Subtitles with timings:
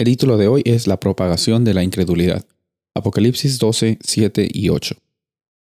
[0.00, 2.46] El título de hoy es La propagación de la incredulidad.
[2.94, 4.94] Apocalipsis 12, 7 y 8.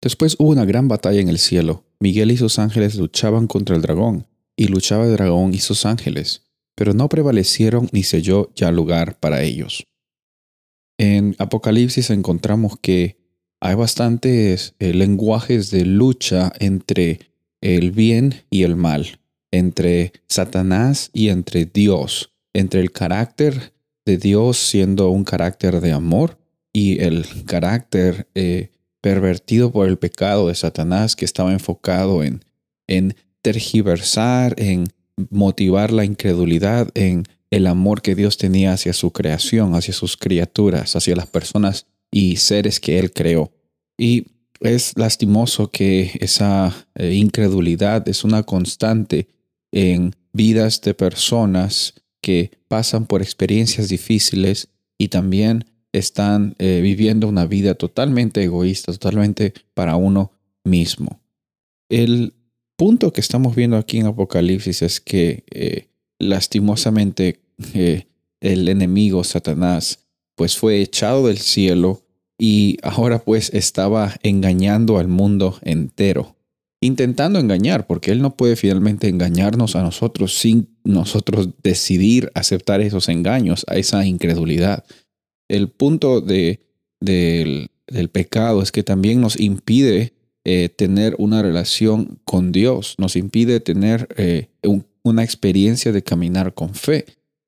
[0.01, 1.83] Después hubo una gran batalla en el cielo.
[1.99, 4.25] Miguel y sus ángeles luchaban contra el dragón,
[4.57, 6.41] y luchaba el dragón y sus ángeles,
[6.73, 9.85] pero no prevalecieron ni selló ya lugar para ellos.
[10.97, 13.17] En Apocalipsis encontramos que
[13.59, 17.19] hay bastantes eh, lenguajes de lucha entre
[17.61, 19.19] el bien y el mal,
[19.51, 23.74] entre Satanás y entre Dios, entre el carácter
[24.05, 26.37] de Dios siendo un carácter de amor
[26.71, 28.69] y el carácter eh,
[29.01, 32.43] pervertido por el pecado de Satanás que estaba enfocado en,
[32.87, 34.87] en tergiversar, en
[35.29, 40.95] motivar la incredulidad, en el amor que Dios tenía hacia su creación, hacia sus criaturas,
[40.95, 43.51] hacia las personas y seres que Él creó.
[43.97, 44.27] Y
[44.59, 49.27] es lastimoso que esa eh, incredulidad es una constante
[49.71, 51.93] en vidas de personas
[52.25, 59.53] que pasan por experiencias difíciles y también están eh, viviendo una vida totalmente egoísta, totalmente
[59.75, 60.31] para uno
[60.63, 61.21] mismo.
[61.87, 62.33] El
[62.77, 67.41] punto que estamos viendo aquí en Apocalipsis es que eh, lastimosamente
[67.75, 68.07] eh,
[68.41, 69.99] el enemigo Satanás
[70.33, 72.01] pues fue echado del cielo
[72.39, 76.35] y ahora pues estaba engañando al mundo entero
[76.85, 83.09] intentando engañar, porque Él no puede finalmente engañarnos a nosotros sin nosotros decidir aceptar esos
[83.09, 84.83] engaños, a esa incredulidad.
[85.47, 86.61] El punto de,
[86.99, 87.69] del,
[88.11, 90.13] pecado es que también nos impide
[90.43, 94.47] eh, tener una relación con Dios, nos impide tener eh,
[95.03, 97.05] una experiencia de caminar con fe.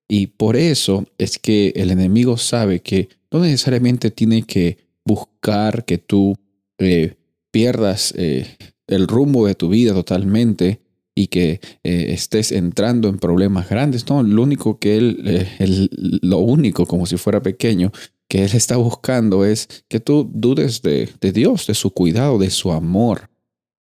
[0.08, 5.98] Y por eso es que el enemigo sabe que no necesariamente tiene que buscar que
[5.98, 6.38] tú
[6.78, 7.16] eh,
[7.52, 8.14] pierdas
[8.88, 10.82] el rumbo de tu vida totalmente
[11.16, 14.08] y que eh, estés entrando en problemas grandes.
[14.08, 15.88] No, lo único que él, eh,
[16.22, 17.92] lo único, como si fuera pequeño,
[18.28, 22.50] que él está buscando es que tú dudes de, de Dios, de su cuidado, de
[22.50, 23.30] su amor.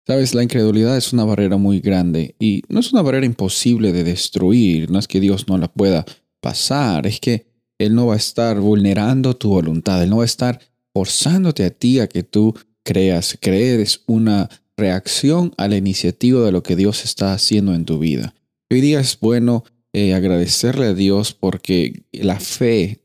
[0.07, 4.03] Sabes, la incredulidad es una barrera muy grande y no es una barrera imposible de
[4.03, 6.05] destruir, no es que Dios no la pueda
[6.39, 7.47] pasar, es que
[7.79, 10.59] Él no va a estar vulnerando tu voluntad, Él no va a estar
[10.93, 13.35] forzándote a ti a que tú creas.
[13.41, 14.47] Creer una
[14.77, 18.35] reacción a la iniciativa de lo que Dios está haciendo en tu vida.
[18.69, 19.63] Hoy día es bueno
[19.93, 23.01] eh, agradecerle a Dios porque la fe,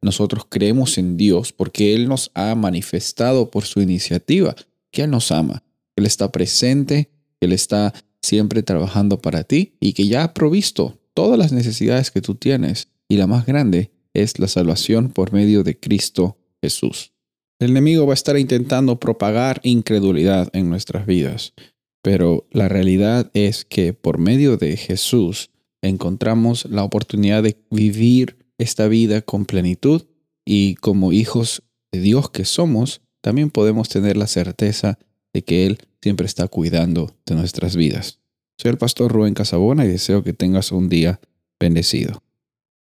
[0.00, 4.54] nosotros creemos en Dios porque Él nos ha manifestado por su iniciativa
[4.90, 5.64] que Él nos ama,
[5.96, 7.92] Él está presente, Él está
[8.22, 12.88] siempre trabajando para ti y que ya ha provisto todas las necesidades que tú tienes
[13.08, 17.12] y la más grande es la salvación por medio de Cristo Jesús.
[17.60, 21.54] El enemigo va a estar intentando propagar incredulidad en nuestras vidas,
[22.02, 25.50] pero la realidad es que por medio de Jesús
[25.82, 30.02] encontramos la oportunidad de vivir esta vida con plenitud
[30.44, 34.98] y como hijos de Dios que somos, también podemos tener la certeza
[35.32, 38.20] de que Él siempre está cuidando de nuestras vidas.
[38.56, 41.20] Soy el pastor Rubén Casabona y deseo que tengas un día
[41.58, 42.22] bendecido.